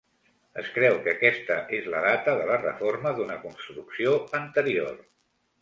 Es 0.61 0.69
creu 0.77 0.95
que 1.07 1.11
aquesta 1.17 1.57
és 1.79 1.91
la 1.95 2.01
data 2.07 2.35
de 2.41 2.49
la 2.53 2.57
reforma 2.63 3.15
d'una 3.21 3.39
construcció 3.47 4.19
anterior. 4.43 4.99